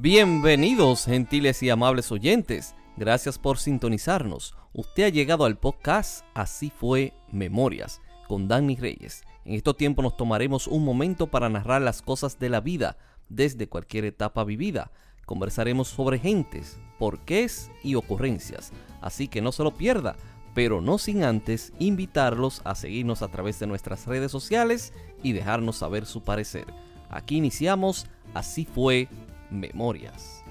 Bienvenidos, 0.00 1.06
gentiles 1.06 1.60
y 1.64 1.70
amables 1.70 2.12
oyentes. 2.12 2.76
Gracias 2.96 3.36
por 3.36 3.58
sintonizarnos. 3.58 4.54
Usted 4.72 5.02
ha 5.02 5.08
llegado 5.08 5.44
al 5.44 5.58
podcast 5.58 6.24
Así 6.34 6.70
fue 6.70 7.14
Memorias 7.32 8.00
con 8.28 8.46
Danny 8.46 8.76
Reyes. 8.76 9.22
En 9.44 9.54
estos 9.54 9.76
tiempos 9.76 10.04
nos 10.04 10.16
tomaremos 10.16 10.68
un 10.68 10.84
momento 10.84 11.26
para 11.26 11.48
narrar 11.48 11.82
las 11.82 12.00
cosas 12.00 12.38
de 12.38 12.48
la 12.48 12.60
vida 12.60 12.96
desde 13.28 13.68
cualquier 13.68 14.04
etapa 14.04 14.44
vivida. 14.44 14.92
Conversaremos 15.26 15.88
sobre 15.88 16.20
gentes, 16.20 16.78
porqués 17.00 17.68
y 17.82 17.96
ocurrencias. 17.96 18.70
Así 19.00 19.26
que 19.26 19.42
no 19.42 19.50
se 19.50 19.64
lo 19.64 19.72
pierda, 19.72 20.14
pero 20.54 20.80
no 20.80 20.98
sin 20.98 21.24
antes 21.24 21.72
invitarlos 21.80 22.62
a 22.62 22.76
seguirnos 22.76 23.22
a 23.22 23.32
través 23.32 23.58
de 23.58 23.66
nuestras 23.66 24.06
redes 24.06 24.30
sociales 24.30 24.92
y 25.24 25.32
dejarnos 25.32 25.74
saber 25.74 26.06
su 26.06 26.22
parecer. 26.22 26.66
Aquí 27.10 27.36
iniciamos 27.36 28.06
Así 28.34 28.66
fue 28.66 29.08
Memorias. 29.50 30.42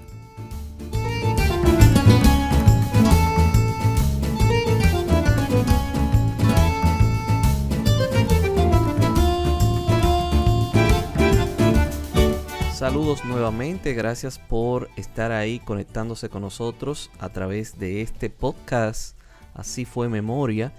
Saludos 12.78 13.24
nuevamente, 13.24 13.92
gracias 13.92 14.38
por 14.38 14.88
estar 14.96 15.32
ahí 15.32 15.58
conectándose 15.58 16.28
con 16.28 16.42
nosotros 16.42 17.10
a 17.18 17.28
través 17.28 17.76
de 17.78 18.02
este 18.02 18.30
podcast. 18.30 19.18
Así 19.52 19.84
fue 19.84 20.08
memoria. 20.08 20.72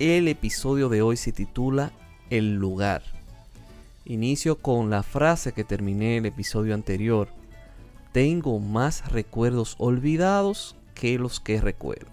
El 0.00 0.26
episodio 0.26 0.88
de 0.88 1.02
hoy 1.02 1.16
se 1.16 1.30
titula 1.30 1.92
El 2.30 2.56
lugar. 2.56 3.13
Inicio 4.06 4.58
con 4.58 4.90
la 4.90 5.02
frase 5.02 5.52
que 5.52 5.64
terminé 5.64 6.18
el 6.18 6.26
episodio 6.26 6.74
anterior. 6.74 7.28
Tengo 8.12 8.60
más 8.60 9.10
recuerdos 9.10 9.76
olvidados 9.78 10.76
que 10.94 11.18
los 11.18 11.40
que 11.40 11.58
recuerdo. 11.58 12.10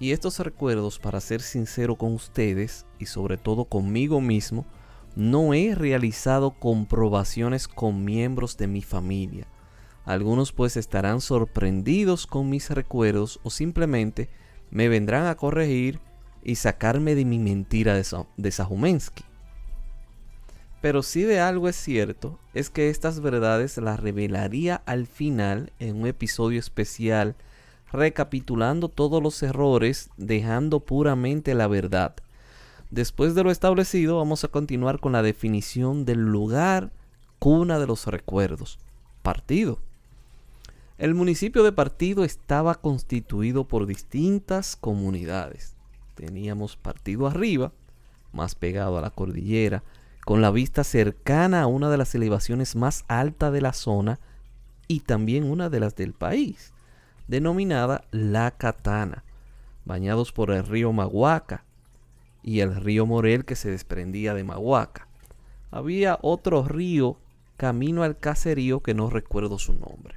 Y 0.00 0.10
estos 0.10 0.40
recuerdos, 0.40 0.98
para 0.98 1.20
ser 1.20 1.40
sincero 1.40 1.94
con 1.94 2.12
ustedes 2.12 2.86
y 2.98 3.06
sobre 3.06 3.36
todo 3.36 3.66
conmigo 3.66 4.20
mismo, 4.20 4.66
no 5.14 5.54
he 5.54 5.76
realizado 5.76 6.58
comprobaciones 6.58 7.68
con 7.68 8.04
miembros 8.04 8.56
de 8.56 8.66
mi 8.66 8.82
familia. 8.82 9.46
Algunos 10.04 10.50
pues 10.50 10.76
estarán 10.76 11.20
sorprendidos 11.20 12.26
con 12.26 12.50
mis 12.50 12.68
recuerdos 12.70 13.38
o 13.44 13.50
simplemente 13.50 14.28
me 14.72 14.88
vendrán 14.88 15.26
a 15.26 15.36
corregir 15.36 16.00
y 16.42 16.56
sacarme 16.56 17.14
de 17.14 17.24
mi 17.24 17.38
mentira 17.38 17.94
de, 17.94 18.50
Sahumensky. 18.50 19.22
Pero 20.82 21.04
si 21.04 21.22
de 21.22 21.38
algo 21.38 21.68
es 21.68 21.76
cierto, 21.76 22.40
es 22.54 22.68
que 22.68 22.90
estas 22.90 23.20
verdades 23.20 23.78
las 23.78 24.00
revelaría 24.00 24.82
al 24.84 25.06
final 25.06 25.72
en 25.78 25.94
un 25.94 26.08
episodio 26.08 26.58
especial, 26.58 27.36
recapitulando 27.92 28.88
todos 28.88 29.22
los 29.22 29.40
errores, 29.44 30.10
dejando 30.16 30.80
puramente 30.80 31.54
la 31.54 31.68
verdad. 31.68 32.16
Después 32.90 33.36
de 33.36 33.44
lo 33.44 33.52
establecido, 33.52 34.16
vamos 34.16 34.42
a 34.42 34.48
continuar 34.48 34.98
con 34.98 35.12
la 35.12 35.22
definición 35.22 36.04
del 36.04 36.18
lugar 36.18 36.90
cuna 37.38 37.78
de 37.78 37.86
los 37.86 38.08
recuerdos. 38.08 38.80
Partido. 39.22 39.78
El 40.98 41.14
municipio 41.14 41.62
de 41.62 41.70
Partido 41.70 42.24
estaba 42.24 42.74
constituido 42.74 43.68
por 43.68 43.86
distintas 43.86 44.74
comunidades. 44.74 45.76
Teníamos 46.16 46.76
Partido 46.76 47.28
arriba, 47.28 47.70
más 48.32 48.56
pegado 48.56 48.98
a 48.98 49.00
la 49.00 49.10
cordillera, 49.10 49.84
con 50.24 50.40
la 50.40 50.50
vista 50.50 50.84
cercana 50.84 51.62
a 51.62 51.66
una 51.66 51.90
de 51.90 51.96
las 51.96 52.14
elevaciones 52.14 52.76
más 52.76 53.04
altas 53.08 53.52
de 53.52 53.60
la 53.60 53.72
zona 53.72 54.20
y 54.88 55.00
también 55.00 55.50
una 55.50 55.68
de 55.68 55.80
las 55.80 55.96
del 55.96 56.12
país, 56.12 56.72
denominada 57.28 58.04
La 58.10 58.52
Catana, 58.52 59.24
bañados 59.84 60.32
por 60.32 60.50
el 60.50 60.66
río 60.66 60.92
Maguaca, 60.92 61.64
y 62.42 62.60
el 62.60 62.74
río 62.74 63.06
Morel 63.06 63.44
que 63.44 63.56
se 63.56 63.70
desprendía 63.70 64.34
de 64.34 64.44
Mahuaca. 64.44 65.06
Había 65.70 66.18
otro 66.22 66.64
río 66.64 67.16
camino 67.56 68.02
al 68.02 68.18
caserío 68.18 68.80
que 68.80 68.94
no 68.94 69.08
recuerdo 69.08 69.58
su 69.58 69.72
nombre. 69.72 70.16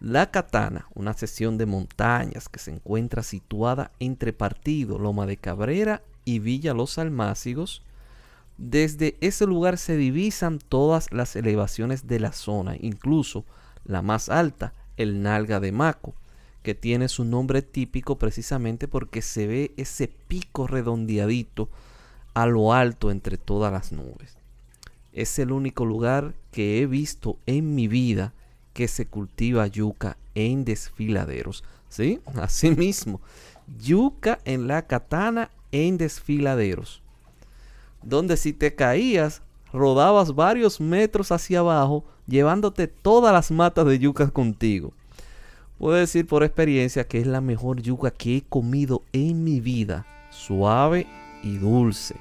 La 0.00 0.30
Catana, 0.30 0.86
una 0.94 1.12
sección 1.14 1.58
de 1.58 1.66
montañas 1.66 2.48
que 2.48 2.58
se 2.58 2.72
encuentra 2.72 3.22
situada 3.22 3.90
entre 3.98 4.32
Partido, 4.32 4.98
Loma 4.98 5.26
de 5.26 5.36
Cabrera 5.36 6.02
y 6.24 6.38
Villa 6.38 6.74
Los 6.74 6.98
Almácigos, 6.98 7.82
desde 8.58 9.16
ese 9.20 9.46
lugar 9.46 9.78
se 9.78 9.96
divisan 9.96 10.58
todas 10.58 11.12
las 11.12 11.36
elevaciones 11.36 12.08
de 12.08 12.18
la 12.18 12.32
zona, 12.32 12.76
incluso 12.78 13.44
la 13.84 14.02
más 14.02 14.28
alta, 14.28 14.74
el 14.96 15.22
Nalga 15.22 15.60
de 15.60 15.70
Maco, 15.70 16.14
que 16.64 16.74
tiene 16.74 17.08
su 17.08 17.24
nombre 17.24 17.62
típico 17.62 18.18
precisamente 18.18 18.88
porque 18.88 19.22
se 19.22 19.46
ve 19.46 19.72
ese 19.76 20.08
pico 20.08 20.66
redondeadito 20.66 21.68
a 22.34 22.46
lo 22.46 22.72
alto 22.72 23.12
entre 23.12 23.36
todas 23.36 23.72
las 23.72 23.92
nubes. 23.92 24.36
Es 25.12 25.38
el 25.38 25.52
único 25.52 25.84
lugar 25.84 26.34
que 26.50 26.80
he 26.80 26.86
visto 26.86 27.38
en 27.46 27.74
mi 27.76 27.86
vida 27.86 28.32
que 28.72 28.88
se 28.88 29.06
cultiva 29.06 29.66
yuca 29.68 30.16
en 30.34 30.64
desfiladeros. 30.64 31.64
¿Sí? 31.88 32.20
Así 32.34 32.70
mismo. 32.70 33.20
Yuca 33.80 34.40
en 34.44 34.66
la 34.66 34.86
katana 34.86 35.50
en 35.72 35.96
desfiladeros. 35.96 37.02
Donde 38.02 38.36
si 38.36 38.52
te 38.52 38.74
caías, 38.74 39.42
rodabas 39.72 40.34
varios 40.34 40.80
metros 40.80 41.32
hacia 41.32 41.60
abajo, 41.60 42.04
llevándote 42.26 42.86
todas 42.86 43.32
las 43.32 43.50
matas 43.50 43.86
de 43.86 43.98
yuca 43.98 44.30
contigo. 44.30 44.92
Puedo 45.78 45.96
decir 45.96 46.26
por 46.26 46.42
experiencia 46.42 47.06
que 47.06 47.18
es 47.18 47.26
la 47.26 47.40
mejor 47.40 47.80
yuca 47.80 48.10
que 48.10 48.38
he 48.38 48.42
comido 48.42 49.02
en 49.12 49.44
mi 49.44 49.60
vida. 49.60 50.06
Suave 50.30 51.06
y 51.42 51.56
dulce. 51.58 52.16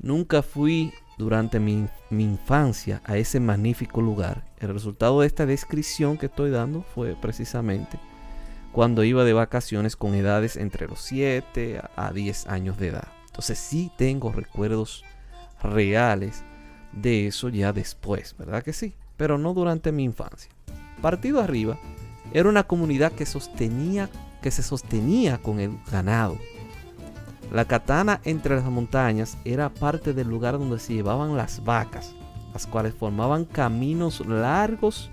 Nunca 0.00 0.42
fui 0.42 0.92
durante 1.16 1.60
mi, 1.60 1.88
infancia 2.10 3.00
a 3.04 3.16
ese 3.16 3.40
magnífico 3.40 4.00
lugar. 4.00 4.44
El 4.58 4.72
resultado 4.72 5.20
de 5.20 5.26
esta 5.26 5.46
descripción 5.46 6.18
que 6.18 6.26
estoy 6.26 6.50
dando 6.50 6.82
fue 6.94 7.16
precisamente 7.20 7.98
cuando 8.72 9.04
iba 9.04 9.22
de 9.22 9.32
vacaciones 9.32 9.94
con 9.94 10.14
edades 10.14 10.56
entre 10.56 10.88
los 10.88 11.00
7 11.00 11.80
a 11.94 12.12
10 12.12 12.48
años 12.48 12.76
de 12.76 12.88
edad. 12.88 13.08
Entonces 13.34 13.58
sí 13.58 13.90
tengo 13.96 14.30
recuerdos 14.30 15.02
reales 15.60 16.44
de 16.92 17.26
eso 17.26 17.48
ya 17.48 17.72
después, 17.72 18.36
¿verdad 18.38 18.62
que 18.62 18.72
sí? 18.72 18.94
Pero 19.16 19.38
no 19.38 19.54
durante 19.54 19.90
mi 19.90 20.04
infancia. 20.04 20.52
Partido 21.02 21.40
arriba, 21.40 21.76
era 22.32 22.48
una 22.48 22.62
comunidad 22.62 23.10
que, 23.10 23.26
sostenía, 23.26 24.08
que 24.40 24.52
se 24.52 24.62
sostenía 24.62 25.38
con 25.38 25.58
el 25.58 25.76
ganado. 25.90 26.38
La 27.50 27.64
katana 27.64 28.20
entre 28.22 28.54
las 28.54 28.66
montañas 28.66 29.36
era 29.44 29.68
parte 29.68 30.12
del 30.12 30.28
lugar 30.28 30.56
donde 30.56 30.78
se 30.78 30.94
llevaban 30.94 31.36
las 31.36 31.64
vacas, 31.64 32.14
las 32.52 32.68
cuales 32.68 32.94
formaban 32.94 33.46
caminos 33.46 34.24
largos 34.24 35.10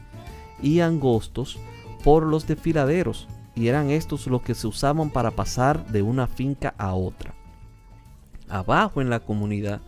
y 0.62 0.82
angostos 0.82 1.58
por 2.04 2.28
los 2.28 2.46
desfiladeros, 2.46 3.28
y 3.56 3.68
eran 3.68 3.90
estos 3.90 4.28
los 4.28 4.44
que 4.44 4.54
se 4.54 4.68
usaban 4.68 5.10
para 5.10 5.32
pasar 5.32 5.88
de 5.88 6.04
una 6.04 6.28
finca 6.28 6.76
a 6.78 6.94
otra. 6.94 7.34
Abajo 8.52 9.00
en 9.00 9.10
la 9.10 9.22
comunidad, 9.22 9.80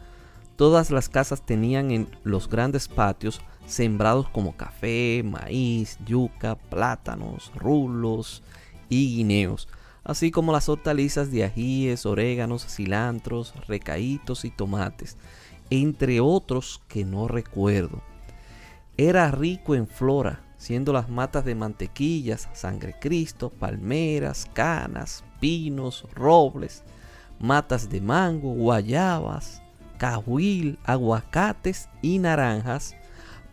todas 0.55 0.89
las 0.89 1.09
casas 1.09 1.45
tenían 1.45 1.91
en 1.91 2.07
los 2.23 2.47
grandes 2.47 2.87
patios 2.87 3.41
sembrados 3.65 4.29
como 4.29 4.55
café, 4.55 5.21
maíz, 5.23 5.99
yuca, 6.05 6.55
plátanos, 6.55 7.51
rulos 7.55 8.41
y 8.87 9.17
guineos, 9.17 9.67
así 10.05 10.31
como 10.31 10.53
las 10.53 10.69
hortalizas 10.69 11.29
de 11.29 11.43
ajíes, 11.43 12.05
oréganos, 12.05 12.65
cilantros, 12.65 13.53
recaítos 13.67 14.45
y 14.45 14.51
tomates, 14.51 15.17
entre 15.69 16.21
otros 16.21 16.81
que 16.87 17.03
no 17.03 17.27
recuerdo. 17.27 18.01
Era 18.95 19.29
rico 19.31 19.75
en 19.75 19.87
flora, 19.87 20.41
siendo 20.57 20.93
las 20.93 21.09
matas 21.09 21.43
de 21.43 21.55
mantequillas, 21.55 22.47
sangre 22.53 22.95
cristo, 22.97 23.49
palmeras, 23.49 24.47
canas, 24.53 25.25
pinos, 25.41 26.05
robles, 26.13 26.83
matas 27.43 27.89
de 27.89 27.99
mango, 27.99 28.53
guayabas, 28.53 29.61
cahuil, 29.97 30.79
aguacates 30.85 31.89
y 32.01 32.17
naranjas, 32.17 32.95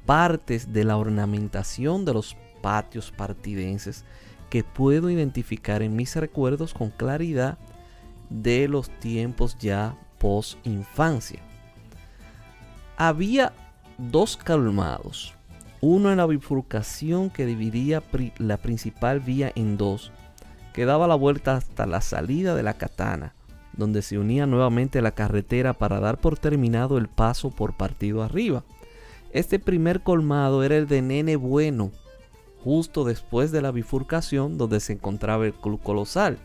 partes 0.07 0.73
de 0.73 0.85
la 0.85 0.97
ornamentación 0.97 2.05
de 2.05 2.15
los 2.15 2.37
patios 2.63 3.11
partidenses 3.11 4.05
que 4.49 4.63
puedo 4.63 5.11
identificar 5.11 5.83
en 5.83 5.97
mis 5.97 6.15
recuerdos 6.15 6.73
con 6.73 6.91
claridad 6.91 7.59
de 8.29 8.69
los 8.69 8.91
tiempos 9.01 9.59
ya 9.59 9.97
post 10.19 10.65
infancia. 10.65 11.41
Había 12.97 13.53
dos 13.99 14.37
calmados, 14.37 15.35
uno 15.81 16.13
en 16.13 16.19
la 16.19 16.27
bifurcación 16.27 17.29
que 17.29 17.45
dividía 17.45 18.05
la 18.39 18.57
principal 18.57 19.19
vía 19.19 19.51
en 19.57 19.77
dos, 19.77 20.13
que 20.73 20.85
daba 20.85 21.09
la 21.09 21.17
vuelta 21.17 21.57
hasta 21.57 21.87
la 21.87 22.01
salida 22.01 22.55
de 22.55 22.63
la 22.63 22.75
katana, 22.75 23.35
donde 23.73 24.03
se 24.03 24.19
unía 24.19 24.47
nuevamente 24.47 25.03
la 25.03 25.13
carretera 25.13 25.73
para 25.75 26.01
dar 26.01 26.19
por 26.19 26.39
terminado 26.39 26.99
el 26.99 27.09
paso 27.09 27.51
por 27.51 27.75
partido 27.77 28.23
arriba. 28.23 28.65
Este 29.33 29.59
primer 29.59 30.03
colmado 30.03 30.65
era 30.65 30.77
el 30.77 30.89
de 30.89 31.03
Nene 31.03 31.37
Bueno, 31.37 31.93
justo 32.65 33.05
después 33.05 33.53
de 33.53 33.63
la 33.63 33.71
bifurcación 33.71 34.59
donde 34.59 34.81
se 34.81 34.95
encontraba 34.95 35.47
el 35.47 35.55
Club 35.55 35.81
Colosal. 35.83 36.39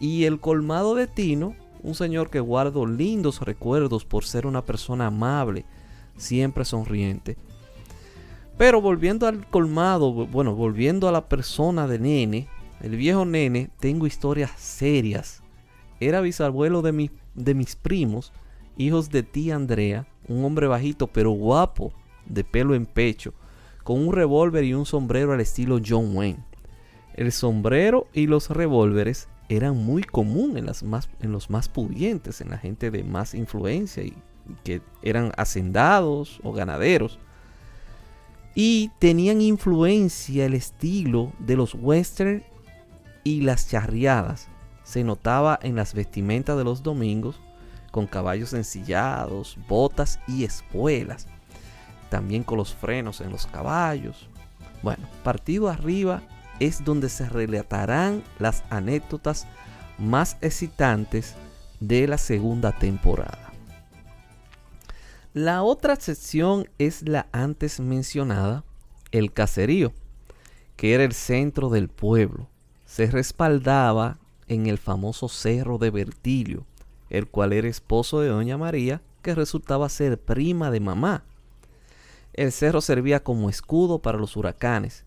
Y 0.00 0.24
el 0.24 0.40
colmado 0.40 0.94
de 0.94 1.06
Tino, 1.06 1.54
un 1.82 1.94
señor 1.94 2.30
que 2.30 2.40
guardo 2.40 2.86
lindos 2.86 3.42
recuerdos 3.42 4.04
por 4.04 4.24
ser 4.24 4.46
una 4.46 4.64
persona 4.64 5.06
amable, 5.06 5.66
siempre 6.16 6.64
sonriente. 6.64 7.36
Pero 8.56 8.80
volviendo 8.80 9.26
al 9.26 9.46
colmado, 9.46 10.12
bueno, 10.12 10.54
volviendo 10.54 11.08
a 11.08 11.12
la 11.12 11.28
persona 11.28 11.86
de 11.86 11.98
Nene, 11.98 12.48
el 12.80 12.96
viejo 12.96 13.24
Nene, 13.24 13.70
tengo 13.78 14.06
historias 14.06 14.50
serias. 14.56 15.42
Era 16.00 16.20
bisabuelo 16.20 16.82
de, 16.82 17.10
de 17.34 17.54
mis 17.54 17.76
primos, 17.76 18.32
hijos 18.76 19.10
de 19.10 19.22
tía 19.22 19.56
Andrea, 19.56 20.06
un 20.28 20.44
hombre 20.44 20.66
bajito 20.66 21.06
pero 21.06 21.30
guapo, 21.30 21.92
de 22.26 22.44
pelo 22.44 22.74
en 22.74 22.86
pecho, 22.86 23.34
con 23.84 24.06
un 24.06 24.14
revólver 24.14 24.64
y 24.64 24.74
un 24.74 24.86
sombrero 24.86 25.32
al 25.32 25.40
estilo 25.40 25.78
John 25.84 26.16
Wayne. 26.16 26.44
El 27.14 27.32
sombrero 27.32 28.06
y 28.14 28.26
los 28.26 28.48
revólveres 28.50 29.28
eran 29.50 29.76
muy 29.76 30.04
común 30.04 30.56
en, 30.56 30.66
las 30.66 30.82
más, 30.82 31.10
en 31.20 31.32
los 31.32 31.50
más 31.50 31.68
pudientes, 31.68 32.40
en 32.40 32.50
la 32.50 32.58
gente 32.58 32.90
de 32.90 33.02
más 33.02 33.34
influencia 33.34 34.02
y 34.04 34.14
que 34.64 34.80
eran 35.02 35.32
hacendados 35.36 36.40
o 36.42 36.52
ganaderos. 36.52 37.18
Y 38.54 38.90
tenían 39.00 39.40
influencia 39.40 40.46
el 40.46 40.54
estilo 40.54 41.32
de 41.38 41.56
los 41.56 41.74
western 41.74 42.44
y 43.24 43.42
las 43.42 43.68
charriadas. 43.68 44.48
Se 44.90 45.04
notaba 45.04 45.58
en 45.62 45.76
las 45.76 45.94
vestimentas 45.94 46.56
de 46.56 46.64
los 46.64 46.82
domingos, 46.82 47.38
con 47.92 48.06
caballos 48.06 48.54
ensillados, 48.54 49.56
botas 49.68 50.18
y 50.26 50.44
espuelas 50.44 51.28
también 52.10 52.42
con 52.42 52.58
los 52.58 52.74
frenos 52.74 53.22
en 53.22 53.30
los 53.30 53.46
caballos. 53.46 54.28
Bueno, 54.82 55.08
partido 55.22 55.70
arriba 55.70 56.22
es 56.58 56.84
donde 56.84 57.08
se 57.08 57.26
relatarán 57.26 58.22
las 58.38 58.64
anécdotas 58.68 59.46
más 59.96 60.36
excitantes 60.42 61.34
de 61.78 62.06
la 62.06 62.18
segunda 62.18 62.72
temporada. 62.72 63.52
La 65.32 65.62
otra 65.62 65.96
sección 65.96 66.68
es 66.78 67.08
la 67.08 67.28
antes 67.32 67.80
mencionada, 67.80 68.64
el 69.12 69.32
caserío, 69.32 69.92
que 70.76 70.94
era 70.94 71.04
el 71.04 71.12
centro 71.12 71.70
del 71.70 71.88
pueblo. 71.88 72.48
Se 72.84 73.06
respaldaba 73.06 74.18
en 74.50 74.66
el 74.66 74.78
famoso 74.78 75.28
cerro 75.28 75.78
de 75.78 75.90
Bertilio, 75.90 76.64
el 77.08 77.28
cual 77.28 77.52
era 77.52 77.68
esposo 77.68 78.18
de 78.20 78.28
Doña 78.28 78.58
María, 78.58 79.00
que 79.22 79.36
resultaba 79.36 79.88
ser 79.88 80.18
prima 80.18 80.72
de 80.72 80.80
mamá. 80.80 81.22
El 82.32 82.50
cerro 82.50 82.80
servía 82.80 83.22
como 83.22 83.48
escudo 83.48 84.00
para 84.00 84.18
los 84.18 84.36
huracanes. 84.36 85.04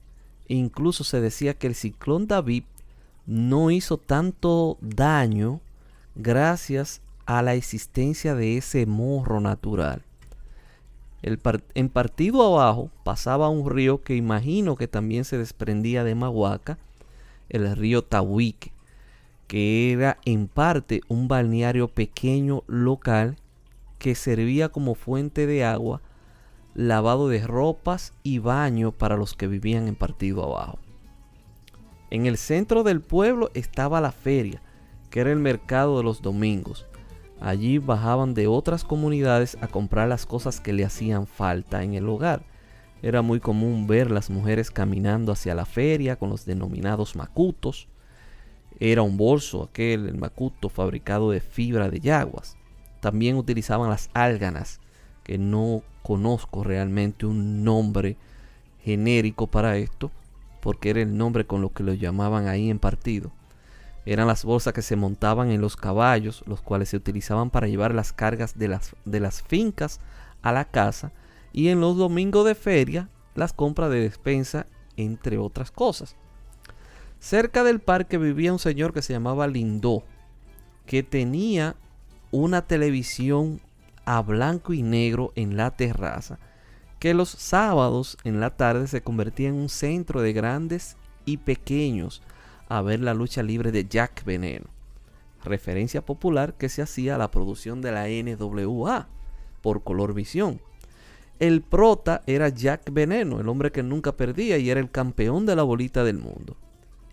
Incluso 0.48 1.04
se 1.04 1.20
decía 1.20 1.56
que 1.56 1.68
el 1.68 1.76
ciclón 1.76 2.26
David 2.26 2.64
no 3.26 3.70
hizo 3.70 3.98
tanto 3.98 4.78
daño 4.80 5.60
gracias 6.16 7.02
a 7.26 7.42
la 7.42 7.54
existencia 7.54 8.36
de 8.36 8.58
ese 8.58 8.86
morro 8.86 9.42
natural. 9.42 10.04
en 11.22 11.90
partido 11.90 12.44
abajo 12.46 12.92
pasaba 13.04 13.50
un 13.50 13.70
río 13.70 14.04
que 14.04 14.16
imagino 14.16 14.78
que 14.78 14.88
también 14.88 15.26
se 15.26 15.38
desprendía 15.38 16.06
de 16.06 16.16
Mahuaca, 16.16 16.78
el 17.50 17.76
río 17.76 18.04
Tahuique, 18.04 18.73
que 19.54 19.92
era 19.92 20.18
en 20.26 20.48
parte 20.48 21.02
un 21.10 21.28
balneario 21.28 21.88
pequeño 21.88 22.64
local 22.66 23.36
que 24.00 24.16
servía 24.16 24.70
como 24.70 24.96
fuente 24.96 25.46
de 25.46 25.64
agua 25.64 26.02
lavado 26.74 27.30
de 27.30 27.46
ropas 27.46 28.14
y 28.24 28.40
baño 28.40 28.92
para 28.92 29.16
los 29.16 29.36
que 29.36 29.46
vivían 29.46 29.88
en 29.88 29.94
partido 29.94 30.44
abajo. 30.44 30.80
En 32.10 32.26
el 32.26 32.38
centro 32.38 32.82
del 32.82 33.02
pueblo 33.02 33.52
estaba 33.54 34.02
la 34.02 34.12
feria, 34.12 34.60
que 35.12 35.20
era 35.20 35.32
el 35.32 35.38
mercado 35.38 36.00
de 36.00 36.04
los 36.04 36.24
domingos. 36.24 36.88
Allí 37.40 37.78
bajaban 37.78 38.34
de 38.34 38.48
otras 38.48 38.84
comunidades 38.84 39.56
a 39.62 39.68
comprar 39.68 40.08
las 40.08 40.26
cosas 40.26 40.62
que 40.62 40.74
le 40.74 40.84
hacían 40.84 41.28
falta 41.28 41.84
en 41.84 41.94
el 41.94 42.10
hogar. 42.10 42.42
Era 43.04 43.22
muy 43.22 43.40
común 43.40 43.86
ver 43.86 44.10
las 44.10 44.32
mujeres 44.32 44.72
caminando 44.72 45.32
hacia 45.32 45.54
la 45.54 45.68
feria 45.68 46.16
con 46.16 46.32
los 46.32 46.44
denominados 46.44 47.16
macutos. 47.16 47.88
Era 48.86 49.02
un 49.02 49.16
bolso 49.16 49.64
aquel, 49.64 50.10
el 50.10 50.18
macuto, 50.18 50.68
fabricado 50.68 51.32
de 51.32 51.40
fibra 51.40 51.90
de 51.90 52.02
yaguas. 52.02 52.58
También 53.00 53.38
utilizaban 53.38 53.90
las 53.90 54.10
álganas, 54.14 54.82
que 55.24 55.38
no 55.38 55.84
conozco 56.02 56.66
realmente 56.66 57.26
un 57.26 57.64
nombre 57.64 58.18
genérico 58.82 59.48
para 59.48 59.78
esto, 59.78 60.12
porque 60.62 60.90
era 60.90 61.02
el 61.02 61.16
nombre 61.16 61.48
con 61.48 61.62
lo 61.62 61.72
que 61.72 61.82
lo 61.82 61.94
llamaban 61.94 62.50
ahí 62.50 62.70
en 62.70 62.78
partido. 62.78 63.32
Eran 64.06 64.28
las 64.28 64.44
bolsas 64.44 64.74
que 64.74 64.82
se 64.82 64.98
montaban 64.98 65.50
en 65.50 65.62
los 65.62 65.78
caballos, 65.78 66.44
los 66.46 66.60
cuales 66.60 66.90
se 66.90 66.98
utilizaban 66.98 67.52
para 67.52 67.70
llevar 67.70 67.96
las 67.96 68.12
cargas 68.12 68.60
de 68.60 68.68
las, 68.68 68.98
de 69.06 69.22
las 69.22 69.44
fincas 69.44 70.02
a 70.42 70.52
la 70.52 70.66
casa, 70.66 71.14
y 71.54 71.70
en 71.70 71.80
los 71.80 71.96
domingos 71.96 72.46
de 72.46 72.54
feria, 72.54 73.08
las 73.34 73.54
compras 73.54 73.90
de 73.92 74.02
despensa, 74.02 74.68
entre 74.98 75.38
otras 75.38 75.72
cosas. 75.72 76.18
Cerca 77.24 77.64
del 77.64 77.80
parque 77.80 78.18
vivía 78.18 78.52
un 78.52 78.60
señor 78.60 78.92
que 78.92 79.02
se 79.02 79.14
llamaba 79.14 79.48
Lindó, 79.48 80.04
que 80.86 81.04
tenía 81.04 81.78
una 82.32 82.68
televisión 82.68 83.62
a 84.04 84.22
blanco 84.22 84.74
y 84.74 84.82
negro 84.82 85.32
en 85.36 85.56
la 85.56 85.72
terraza, 85.72 86.38
que 87.00 87.14
los 87.14 87.30
sábados 87.30 88.18
en 88.26 88.42
la 88.42 88.50
tarde 88.50 88.88
se 88.88 89.02
convertía 89.02 89.48
en 89.48 89.56
un 89.56 89.70
centro 89.70 90.22
de 90.22 90.34
grandes 90.34 90.98
y 91.24 91.38
pequeños 91.38 92.22
a 92.68 92.82
ver 92.82 93.00
la 93.00 93.14
lucha 93.14 93.42
libre 93.42 93.72
de 93.72 93.88
Jack 93.88 94.26
Veneno, 94.26 94.66
referencia 95.46 96.06
popular 96.06 96.56
que 96.56 96.68
se 96.68 96.82
hacía 96.82 97.16
a 97.16 97.20
la 97.20 97.32
producción 97.32 97.82
de 97.82 97.94
la 97.94 98.06
NWA 98.10 99.08
por 99.62 99.82
Color 99.82 100.14
Visión. 100.14 100.60
El 101.40 101.62
prota 101.62 102.22
era 102.28 102.50
Jack 102.50 102.92
Veneno, 102.92 103.40
el 103.40 103.48
hombre 103.48 103.72
que 103.72 103.82
nunca 103.82 104.18
perdía 104.18 104.58
y 104.58 104.70
era 104.70 104.82
el 104.82 104.92
campeón 104.92 105.46
de 105.46 105.56
la 105.56 105.64
bolita 105.64 106.04
del 106.04 106.18
mundo. 106.18 106.58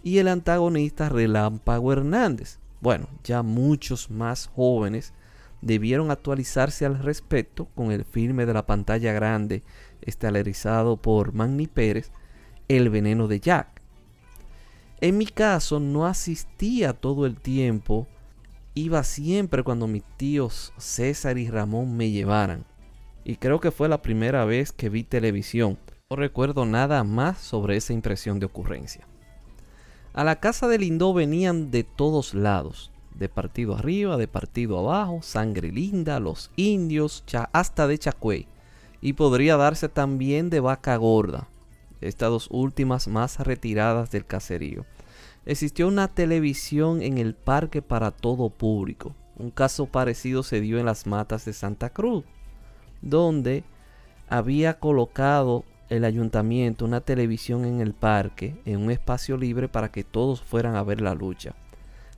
Y 0.03 0.19
el 0.19 0.29
antagonista 0.29 1.09
Relámpago 1.09 1.93
Hernández. 1.93 2.59
Bueno, 2.81 3.09
ya 3.23 3.43
muchos 3.43 4.11
más 4.11 4.47
jóvenes 4.55 5.13
debieron 5.61 6.11
actualizarse 6.11 6.87
al 6.87 6.99
respecto 6.99 7.67
con 7.75 7.93
el 7.93 8.05
filme 8.05 8.47
de 8.47 8.55
la 8.55 8.65
pantalla 8.65 9.13
grande 9.13 9.63
estelarizado 10.01 10.97
por 10.97 11.35
Manny 11.35 11.67
Pérez, 11.67 12.11
El 12.69 12.89
veneno 12.89 13.29
de 13.29 13.41
Jack. 13.41 13.83
En 15.03 15.19
mi 15.19 15.27
caso 15.27 15.81
no 15.81 16.07
asistía 16.07 16.93
todo 16.93 17.27
el 17.27 17.37
tiempo, 17.41 18.07
iba 18.75 19.03
siempre 19.05 19.63
cuando 19.63 19.87
mis 19.87 20.05
tíos 20.17 20.73
César 20.79 21.39
y 21.39 21.49
Ramón 21.49 21.97
me 21.97 22.11
llevaran. 22.11 22.65
Y 23.25 23.37
creo 23.37 23.61
que 23.61 23.71
fue 23.71 23.89
la 23.89 24.03
primera 24.03 24.45
vez 24.45 24.73
que 24.73 24.89
vi 24.89 25.05
televisión. 25.05 25.79
No 26.11 26.17
recuerdo 26.17 26.65
nada 26.65 27.05
más 27.05 27.39
sobre 27.39 27.77
esa 27.77 27.93
impresión 27.93 28.41
de 28.41 28.47
ocurrencia. 28.47 29.07
A 30.13 30.25
la 30.25 30.37
casa 30.37 30.67
de 30.67 30.79
Lindó 30.79 31.15
venían 31.15 31.71
de 31.71 31.85
todos 31.85 32.35
lados, 32.35 32.91
de 33.15 33.29
partido 33.29 33.77
arriba, 33.77 34.17
de 34.17 34.27
partido 34.27 34.79
abajo, 34.79 35.23
sangre 35.23 35.71
linda, 35.71 36.19
los 36.19 36.51
indios, 36.57 37.23
hasta 37.53 37.87
de 37.87 37.97
Chacuey. 37.97 38.49
Y 39.01 39.13
podría 39.13 39.57
darse 39.57 39.89
también 39.89 40.51
de 40.51 40.59
vaca 40.59 40.97
gorda, 40.97 41.49
estas 42.01 42.31
dos 42.31 42.49
últimas 42.51 43.07
más 43.07 43.39
retiradas 43.39 44.11
del 44.11 44.27
caserío. 44.27 44.85
Existió 45.47 45.87
una 45.87 46.09
televisión 46.09 47.03
en 47.03 47.19
el 47.19 47.35
parque 47.35 47.81
para 47.81 48.11
todo 48.11 48.51
público. 48.51 49.15
Un 49.37 49.51
caso 49.51 49.87
parecido 49.87 50.43
se 50.43 50.61
dio 50.61 50.79
en 50.79 50.87
las 50.87 51.07
matas 51.07 51.45
de 51.45 51.53
Santa 51.53 51.91
Cruz, 51.91 52.25
donde 53.01 53.63
había 54.29 54.79
colocado 54.79 55.65
el 55.91 56.05
ayuntamiento 56.05 56.85
una 56.85 57.01
televisión 57.01 57.65
en 57.65 57.81
el 57.81 57.93
parque, 57.93 58.55
en 58.65 58.81
un 58.81 58.91
espacio 58.91 59.37
libre 59.37 59.69
para 59.69 59.91
que 59.91 60.05
todos 60.05 60.41
fueran 60.41 60.77
a 60.77 60.83
ver 60.83 61.01
la 61.01 61.15
lucha. 61.15 61.55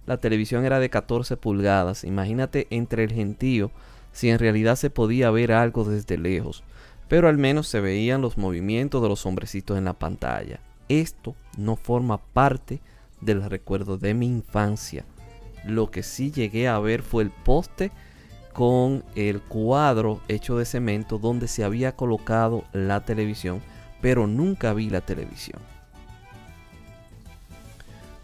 La 0.06 0.18
televisión 0.18 0.64
era 0.64 0.78
de 0.78 0.90
14 0.90 1.36
pulgadas. 1.36 2.04
Imagínate 2.04 2.66
entre 2.70 3.04
el 3.04 3.12
gentío 3.12 3.70
si 4.12 4.28
en 4.28 4.38
realidad 4.38 4.76
se 4.76 4.90
podía 4.90 5.30
ver 5.30 5.52
algo 5.52 5.84
desde 5.84 6.18
lejos. 6.18 6.62
Pero 7.08 7.28
al 7.28 7.38
menos 7.38 7.68
se 7.68 7.80
veían 7.80 8.20
los 8.20 8.38
movimientos 8.38 9.02
de 9.02 9.08
los 9.08 9.24
hombrecitos 9.26 9.78
en 9.78 9.84
la 9.84 9.94
pantalla. 9.94 10.60
Esto 10.88 11.34
no 11.56 11.76
forma 11.76 12.18
parte 12.18 12.80
del 13.20 13.42
recuerdo 13.42 13.96
de 13.96 14.14
mi 14.14 14.26
infancia. 14.26 15.04
Lo 15.64 15.90
que 15.90 16.02
sí 16.02 16.30
llegué 16.30 16.68
a 16.68 16.78
ver 16.78 17.02
fue 17.02 17.22
el 17.22 17.30
poste 17.30 17.92
con 18.52 19.04
el 19.14 19.40
cuadro 19.40 20.20
hecho 20.28 20.56
de 20.56 20.64
cemento 20.64 21.18
donde 21.18 21.48
se 21.48 21.64
había 21.64 21.96
colocado 21.96 22.64
la 22.72 23.00
televisión, 23.04 23.62
pero 24.00 24.26
nunca 24.26 24.74
vi 24.74 24.90
la 24.90 25.00
televisión. 25.00 25.60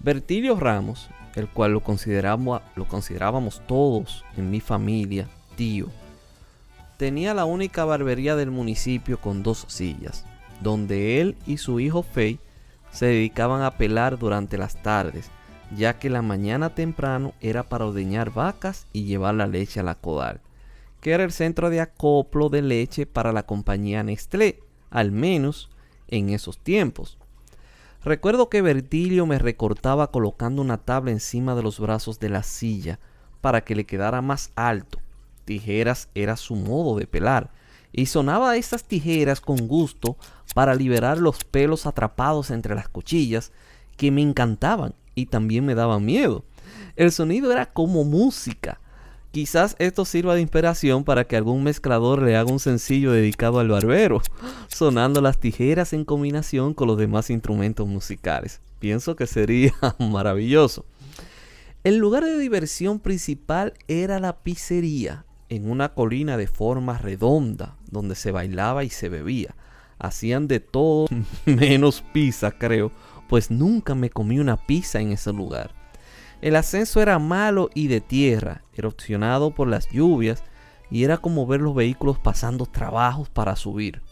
Bertilio 0.01 0.59
Ramos 0.59 1.09
el 1.39 1.49
cual 1.49 1.73
lo, 1.73 1.81
considerábamos 1.81 3.63
todos 3.67 4.25
en 4.37 4.51
mi 4.51 4.61
familia, 4.61 5.29
tío. 5.57 5.87
Tenía 6.97 7.33
la 7.33 7.45
única 7.45 7.85
barbería 7.85 8.35
del 8.35 8.51
municipio 8.51 9.21
con 9.21 9.43
dos 9.43 9.65
sillas, 9.69 10.25
donde 10.61 11.21
él 11.21 11.37
y 11.47 11.59
su 11.59 11.79
hijo 11.79 12.03
Fey 12.03 12.41
se 12.91 13.07
dedicaban 13.07 13.63
a 13.63 13.73
pelar 13.73 14.19
durante 14.19 14.59
las 14.59 14.83
tardes, 14.83 15.31
ya 15.77 15.99
que 15.99 16.11
la 16.11 16.23
mañana 16.23 16.75
temprano 16.75 17.35
era 17.41 17.65
para 17.65 17.87
ordeñar 17.87 18.33
vacas 18.33 18.87
y 18.93 19.05
llevar 19.05 19.35
la 19.35 19.47
leche 19.47 19.81
a 19.81 19.83
la 19.83 19.95
codal, 19.95 20.41
que 21.01 21.13
era 21.13 21.25
el 21.25 21.33
centro 21.33 21.71
de 21.71 21.81
acoplo 21.81 22.49
de 22.49 22.63
leche 22.63 23.07
para 23.07 23.33
la 23.33 23.45
compañía 23.45 24.03
Nestlé, 24.03 24.61
al 24.91 25.13
menos 25.13 25.71
en 26.09 26.31
esos 26.31 26.59
tiempos. 26.59 27.19
Recuerdo 28.03 28.49
que 28.49 28.63
Bertilio 28.63 29.27
me 29.27 29.39
recortaba 29.39 30.11
colocando 30.11 30.63
una 30.63 30.79
tabla 30.79 31.11
encima 31.11 31.55
de 31.55 31.63
los 31.63 31.81
brazos 31.81 32.19
de 32.21 32.31
la 32.31 32.43
silla 32.43 32.99
para 33.41 33.63
que 33.63 33.75
le 33.75 33.85
quedara 33.85 34.23
más 34.23 34.51
alto. 34.55 34.99
Tijeras 35.45 36.09
era 36.15 36.37
su 36.37 36.55
modo 36.55 36.99
de 36.99 37.07
pelar, 37.07 37.51
y 37.93 38.07
sonaba 38.07 38.57
esas 38.57 38.85
tijeras 38.85 39.41
con 39.41 39.67
gusto 39.67 40.17
para 40.55 40.75
liberar 40.75 41.19
los 41.19 41.45
pelos 41.45 41.87
atrapados 41.87 42.51
entre 42.51 42.75
las 42.75 42.89
cuchillas 42.89 43.53
que 43.99 44.11
me 44.11 44.23
encantaban 44.23 44.95
y 45.15 45.27
también 45.27 45.67
me 45.67 45.75
daban 45.75 46.07
miedo. 46.07 46.45
El 46.97 47.13
sonido 47.13 47.53
era 47.53 47.67
como 47.67 48.05
música. 48.05 48.81
Quizás 49.33 49.77
esto 49.79 50.07
sirva 50.07 50.35
de 50.35 50.41
inspiración 50.41 51.05
para 51.05 51.25
que 51.25 51.37
algún 51.37 51.63
mezclador 51.63 52.23
le 52.23 52.37
haga 52.37 52.51
un 52.51 52.61
sencillo 52.61 53.13
dedicado 53.13 53.59
al 53.59 53.69
barbero, 53.69 54.23
sonando 54.69 55.21
las 55.21 55.39
tijeras 55.39 55.93
en 55.93 56.07
combinación 56.07 56.73
con 56.73 56.89
los 56.89 56.97
demás 56.97 57.29
instrumentos 57.29 57.87
musicales. 57.87 58.63
Pienso 58.79 59.17
que 59.17 59.27
sería 59.27 59.75
maravilloso. 59.99 60.87
El 61.85 61.99
lugar 61.99 62.25
de 62.25 62.39
diversión 62.39 63.01
principal 63.01 63.75
era 63.87 64.19
la 64.19 64.39
pizzería, 64.39 65.25
en 65.49 65.71
una 65.71 65.91
colina 65.95 66.37
de 66.37 66.47
forma 66.47 66.99
redonda, 66.99 67.77
donde 67.91 68.15
se 68.15 68.31
bailaba 68.31 68.85
y 68.85 68.91
se 68.91 69.09
bebía. 69.09 69.55
Hacían 69.99 70.49
de 70.49 70.61
todo 70.61 71.09
menos 71.45 72.03
pizza, 72.13 72.53
creo, 72.53 72.93
pues 73.29 73.51
nunca 73.51 73.95
me 73.95 74.11
comí 74.11 74.39
una 74.39 74.57
pizza 74.57 75.01
en 75.01 75.13
ese 75.13 75.33
lugar. 75.33 75.75
El 76.41 76.57
ascenso 76.57 77.01
era 77.03 77.19
malo 77.19 77.69
y 77.75 77.89
de 77.89 78.01
tierra, 78.01 78.63
erupcionado 78.75 79.55
por 79.55 79.69
las 79.69 79.89
lluvias, 79.89 80.43
y 80.91 81.05
era 81.05 81.19
como 81.19 81.47
ver 81.47 81.61
los 81.61 81.75
vehículos 81.75 82.19
pasando 82.19 82.67
trabajos 82.67 83.29
para 83.29 83.57
subir. 83.57 84.03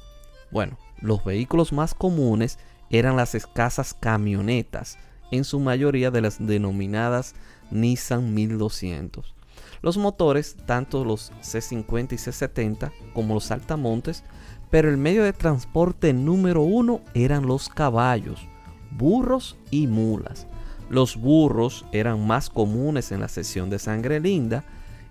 Bueno, 0.51 0.77
los 1.01 1.25
vehículos 1.25 1.73
más 1.73 1.95
comunes 1.95 2.59
eran 2.91 3.17
las 3.17 3.35
escasas 3.35 3.95
camionetas, 3.95 4.99
en 5.31 5.45
su 5.45 5.61
mayoría 5.61 6.11
de 6.11 6.21
las 6.21 6.45
denominadas 6.45 7.35
Nissan 7.71 8.35
1200. 8.35 9.35
Los 9.83 9.97
motores, 9.97 10.57
tanto 10.67 11.05
los 11.05 11.33
C50 11.43 12.13
y 12.13 12.17
C70 12.17 12.93
como 13.13 13.35
los 13.35 13.51
altamontes, 13.51 14.25
pero 14.71 14.89
el 14.89 14.97
medio 14.97 15.25
de 15.25 15.33
transporte 15.33 16.13
número 16.13 16.63
uno 16.63 17.01
eran 17.15 17.47
los 17.47 17.69
caballos, 17.69 18.49
burros 18.97 19.57
y 19.71 19.87
mulas. 19.87 20.47
Los 20.89 21.17
burros 21.17 21.85
eran 21.93 22.27
más 22.27 22.49
comunes 22.49 23.13
en 23.13 23.21
la 23.21 23.29
sección 23.29 23.71
de 23.71 23.79
sangre 23.79 24.21
linda 24.21 24.65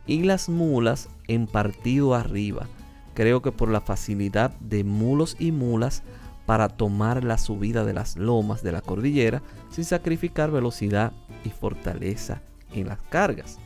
y 0.07 0.23
las 0.23 0.49
mulas 0.49 1.09
en 1.27 1.47
partido 1.47 2.15
arriba. 2.15 2.67
Creo 3.13 3.41
que 3.41 3.51
por 3.51 3.69
la 3.69 3.81
facilidad 3.81 4.51
de 4.59 4.83
mulos 4.83 5.35
y 5.39 5.51
mulas 5.51 6.03
para 6.45 6.69
tomar 6.69 7.23
la 7.23 7.37
subida 7.37 7.83
de 7.83 7.93
las 7.93 8.17
lomas 8.17 8.61
de 8.61 8.71
la 8.71 8.81
cordillera 8.81 9.41
sin 9.69 9.83
sacrificar 9.83 10.51
velocidad 10.51 11.11
y 11.43 11.49
fortaleza 11.49 12.41
en 12.73 12.87
las 12.87 12.99
cargas. 13.01 13.59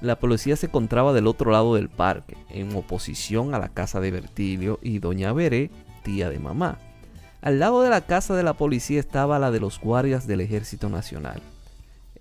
La 0.00 0.18
policía 0.18 0.56
se 0.56 0.66
encontraba 0.66 1.12
del 1.12 1.26
otro 1.26 1.50
lado 1.50 1.76
del 1.76 1.88
parque, 1.88 2.36
en 2.50 2.74
oposición 2.76 3.54
a 3.54 3.58
la 3.58 3.68
casa 3.68 4.00
de 4.00 4.10
Bertilio 4.10 4.78
y 4.82 4.98
doña 4.98 5.32
Veré, 5.32 5.70
tía 6.02 6.28
de 6.28 6.38
mamá. 6.38 6.78
Al 7.44 7.58
lado 7.58 7.82
de 7.82 7.90
la 7.90 8.00
casa 8.00 8.34
de 8.34 8.42
la 8.42 8.54
policía 8.54 8.98
estaba 8.98 9.38
la 9.38 9.50
de 9.50 9.60
los 9.60 9.78
guardias 9.78 10.26
del 10.26 10.40
Ejército 10.40 10.88
Nacional. 10.88 11.42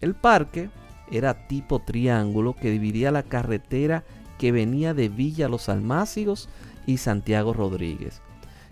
El 0.01 0.15
parque 0.15 0.69
era 1.09 1.47
tipo 1.47 1.79
triángulo 1.79 2.57
que 2.57 2.69
dividía 2.69 3.09
la 3.09 3.23
carretera 3.23 4.03
que 4.37 4.51
venía 4.51 4.93
de 4.93 5.07
Villa 5.07 5.47
Los 5.47 5.69
Almácigos 5.69 6.49
y 6.85 6.97
Santiago 6.97 7.53
Rodríguez, 7.53 8.21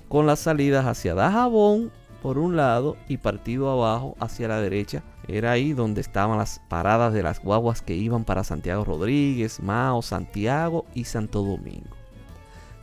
con 0.09 0.27
las 0.27 0.39
salidas 0.39 0.85
hacia 0.87 1.15
Dajabón 1.15 1.89
por 2.21 2.37
un 2.37 2.57
lado 2.57 2.97
y 3.07 3.15
partido 3.15 3.69
abajo 3.69 4.17
hacia 4.19 4.49
la 4.49 4.59
derecha. 4.59 5.03
Era 5.29 5.51
ahí 5.51 5.71
donde 5.71 6.01
estaban 6.01 6.37
las 6.37 6.59
paradas 6.67 7.13
de 7.13 7.23
las 7.23 7.41
guaguas 7.41 7.81
que 7.81 7.95
iban 7.95 8.25
para 8.25 8.43
Santiago 8.43 8.83
Rodríguez, 8.83 9.61
Mao, 9.61 10.01
Santiago 10.01 10.83
y 10.93 11.05
Santo 11.05 11.43
Domingo. 11.43 12.00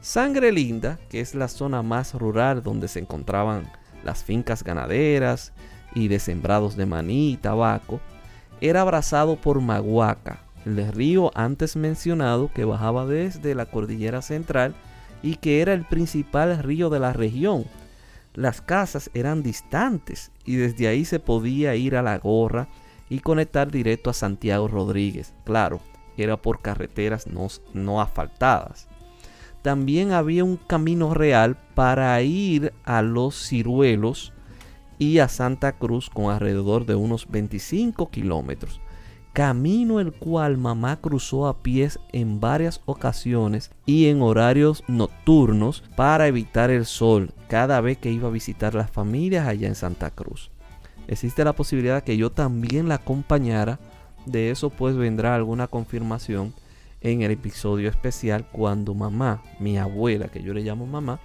Sangre 0.00 0.52
Linda, 0.52 0.98
que 1.08 1.20
es 1.20 1.34
la 1.34 1.48
zona 1.48 1.82
más 1.82 2.14
rural 2.14 2.62
donde 2.62 2.88
se 2.88 3.00
encontraban 3.00 3.70
las 4.04 4.22
fincas 4.22 4.62
ganaderas 4.62 5.52
y 5.94 6.08
de 6.08 6.20
sembrados 6.20 6.76
de 6.76 6.86
maní 6.86 7.32
y 7.32 7.36
tabaco, 7.36 8.00
era 8.60 8.82
abrazado 8.82 9.36
por 9.36 9.60
Maguaca, 9.60 10.40
el 10.64 10.92
río 10.92 11.30
antes 11.34 11.76
mencionado 11.76 12.50
que 12.52 12.64
bajaba 12.64 13.06
desde 13.06 13.54
la 13.54 13.66
cordillera 13.66 14.22
central 14.22 14.74
y 15.22 15.36
que 15.36 15.60
era 15.60 15.72
el 15.72 15.84
principal 15.84 16.58
río 16.62 16.90
de 16.90 17.00
la 17.00 17.12
región, 17.12 17.64
las 18.34 18.60
casas 18.60 19.10
eran 19.14 19.42
distantes 19.42 20.30
y 20.44 20.56
desde 20.56 20.86
ahí 20.86 21.04
se 21.04 21.18
podía 21.18 21.74
ir 21.74 21.96
a 21.96 22.02
la 22.02 22.18
gorra 22.18 22.68
y 23.08 23.18
conectar 23.18 23.70
directo 23.70 24.10
a 24.10 24.14
Santiago 24.14 24.68
Rodríguez. 24.68 25.34
Claro, 25.44 25.80
era 26.16 26.36
por 26.36 26.60
carreteras 26.60 27.26
no, 27.26 27.48
no 27.72 28.00
asfaltadas. 28.00 28.86
También 29.62 30.12
había 30.12 30.44
un 30.44 30.56
camino 30.56 31.14
real 31.14 31.56
para 31.74 32.20
ir 32.22 32.72
a 32.84 33.02
los 33.02 33.48
ciruelos 33.48 34.32
y 34.98 35.18
a 35.18 35.28
Santa 35.28 35.72
Cruz 35.72 36.10
con 36.10 36.30
alrededor 36.32 36.86
de 36.86 36.94
unos 36.94 37.28
25 37.28 38.10
kilómetros 38.10 38.80
camino 39.38 40.00
el 40.00 40.12
cual 40.12 40.58
mamá 40.58 40.96
cruzó 40.96 41.46
a 41.46 41.62
pies 41.62 42.00
en 42.12 42.40
varias 42.40 42.80
ocasiones 42.86 43.70
y 43.86 44.06
en 44.06 44.20
horarios 44.20 44.82
nocturnos 44.88 45.84
para 45.94 46.26
evitar 46.26 46.70
el 46.70 46.86
sol 46.86 47.32
cada 47.46 47.80
vez 47.80 47.98
que 47.98 48.10
iba 48.10 48.26
a 48.26 48.32
visitar 48.32 48.74
las 48.74 48.90
familias 48.90 49.46
allá 49.46 49.68
en 49.68 49.76
Santa 49.76 50.10
Cruz. 50.10 50.50
Existe 51.06 51.44
la 51.44 51.52
posibilidad 51.52 52.02
que 52.02 52.16
yo 52.16 52.32
también 52.32 52.88
la 52.88 52.96
acompañara, 52.96 53.78
de 54.26 54.50
eso 54.50 54.70
pues 54.70 54.96
vendrá 54.96 55.36
alguna 55.36 55.68
confirmación 55.68 56.52
en 57.00 57.22
el 57.22 57.30
episodio 57.30 57.88
especial 57.88 58.48
cuando 58.50 58.94
mamá, 58.94 59.42
mi 59.60 59.78
abuela, 59.78 60.28
que 60.28 60.42
yo 60.42 60.52
le 60.52 60.62
llamo 60.62 60.86
mamá, 60.86 61.20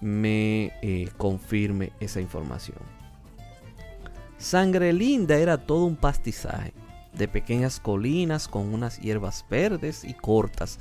me 0.00 0.72
eh, 0.82 1.08
confirme 1.16 1.92
esa 2.00 2.20
información. 2.20 2.78
Sangre 4.36 4.92
Linda 4.92 5.36
era 5.36 5.58
todo 5.58 5.84
un 5.84 5.96
pastizaje 5.96 6.72
de 7.12 7.26
pequeñas 7.26 7.80
colinas 7.80 8.46
con 8.46 8.72
unas 8.72 9.00
hierbas 9.00 9.44
verdes 9.50 10.04
y 10.04 10.14
cortas 10.14 10.78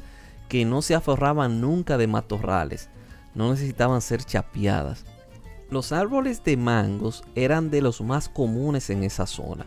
que 0.48 0.66
no 0.66 0.82
se 0.82 0.94
aforraban 0.94 1.60
nunca 1.60 1.98
de 1.98 2.08
matorrales, 2.08 2.90
no 3.34 3.52
necesitaban 3.52 4.02
ser 4.02 4.24
chapeadas. 4.24 5.06
Los 5.70 5.92
árboles 5.92 6.44
de 6.44 6.56
mangos 6.56 7.24
eran 7.36 7.70
de 7.70 7.82
los 7.82 8.02
más 8.02 8.30
comunes 8.30 8.90
en 8.90 9.04
esa 9.04 9.26
zona, 9.26 9.66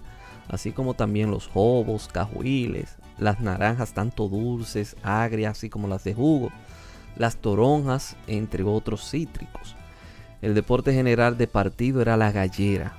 así 0.49 0.73
como 0.73 0.95
también 0.95 1.31
los 1.31 1.49
jobos, 1.49 2.09
cajuiles, 2.09 2.97
las 3.21 3.41
naranjas 3.41 3.93
tanto 3.95 4.29
dulces, 4.29 4.97
agrias, 5.03 5.59
así 5.59 5.69
como 5.69 5.87
las 5.87 6.03
de 6.05 6.15
jugo, 6.15 6.51
las 7.17 7.37
toronjas, 7.37 8.17
entre 8.27 8.65
otros 8.65 9.09
cítricos. 9.09 9.77
El 10.43 10.55
deporte 10.55 10.93
general 10.93 11.37
de 11.37 11.47
partido 11.47 12.01
era 12.01 12.17
la 12.17 12.33
gallera. 12.33 12.97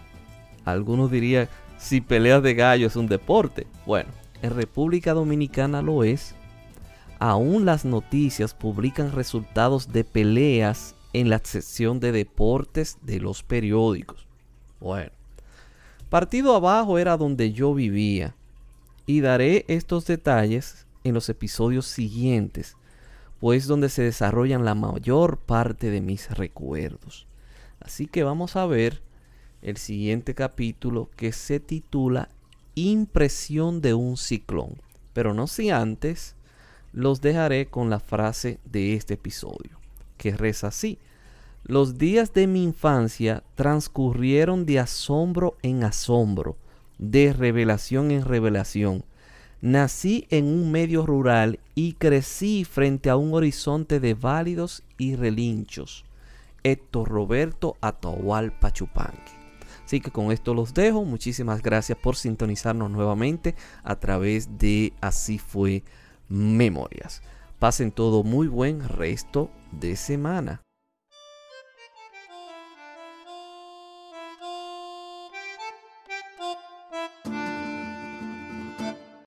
Algunos 0.64 1.10
dirían 1.10 1.50
si 1.78 2.00
peleas 2.00 2.44
de 2.44 2.54
gallo 2.54 2.88
es 2.88 2.96
un 2.96 3.08
deporte. 3.08 3.66
Bueno, 3.86 4.12
en 4.44 4.56
República 4.56 5.14
Dominicana 5.14 5.82
lo 5.82 6.04
es. 6.04 6.36
Aún 7.18 7.66
las 7.66 7.86
noticias 7.86 8.54
publican 8.54 9.12
resultados 9.12 9.92
de 9.92 10.04
peleas 10.04 10.96
en 11.14 11.30
la 11.30 11.40
sección 11.44 12.00
de 12.00 12.12
deportes 12.12 12.98
de 13.02 13.20
los 13.20 13.44
periódicos. 13.44 14.28
Bueno, 14.80 15.12
partido 16.10 16.56
abajo 16.56 16.98
era 16.98 17.18
donde 17.18 17.52
yo 17.52 17.74
vivía. 17.74 18.36
Y 19.12 19.20
daré 19.20 19.66
estos 19.68 20.06
detalles 20.06 20.86
en 21.04 21.14
los 21.14 21.28
episodios 21.28 21.86
siguientes, 21.86 22.78
pues 23.42 23.68
donde 23.68 23.90
se 23.90 24.04
desarrollan 24.04 24.64
la 24.64 24.74
mayor 24.74 25.36
parte 25.36 25.90
de 25.90 26.00
mis 26.00 26.32
recuerdos. 26.32 27.28
Así 27.82 28.08
que 28.08 28.24
vamos 28.24 28.56
a 28.56 28.66
ver 28.66 29.02
el 29.62 29.76
siguiente 29.76 30.34
capítulo 30.34 31.10
que 31.18 31.34
se 31.34 31.60
titula 31.60 32.30
Impresión 32.74 33.82
de 33.82 33.96
un 33.96 34.16
ciclón. 34.16 34.78
Pero 35.12 35.34
no 35.34 35.48
si 35.48 35.72
antes 35.72 36.38
los 36.94 37.20
dejaré 37.20 37.66
con 37.66 37.90
la 37.90 38.00
frase 38.00 38.60
de 38.64 38.94
este 38.94 39.16
episodio, 39.16 39.78
que 40.16 40.38
reza 40.38 40.68
así. 40.68 41.00
Los 41.66 41.98
días 41.98 42.32
de 42.32 42.48
mi 42.48 42.64
infancia 42.64 43.44
transcurrieron 43.56 44.66
de 44.66 44.80
asombro 44.80 45.58
en 45.64 45.84
asombro, 45.84 46.56
de 47.02 47.34
revelación 47.34 48.12
en 48.12 48.24
revelación. 48.24 49.04
Nací 49.60 50.26
en 50.30 50.46
un 50.46 50.72
medio 50.72 51.06
rural 51.06 51.60
y 51.76 51.94
crecí 51.94 52.64
frente 52.64 53.10
a 53.10 53.18
un 53.18 53.34
horizonte 53.34 54.00
de 54.00 54.14
válidos 54.14 54.84
y 54.98 55.16
relinchos. 55.18 56.06
Héctor 56.64 57.10
Roberto 57.10 57.76
Atahualpa 57.82 58.72
Chupanqui. 58.72 59.34
Así 59.84 60.00
que 60.00 60.12
con 60.12 60.32
esto 60.32 60.54
los 60.54 60.74
dejo. 60.74 61.04
Muchísimas 61.04 61.62
gracias 61.62 61.98
por 61.98 62.16
sintonizarnos 62.16 62.90
nuevamente 62.90 63.56
a 63.84 64.00
través 64.00 64.58
de 64.58 64.94
Así 65.02 65.38
fue 65.38 65.84
Memorias. 66.30 67.22
Pasen 67.60 67.92
todo 67.92 68.24
muy 68.24 68.48
buen 68.48 68.88
resto 68.88 69.52
de 69.72 69.96
semana. 69.96 70.62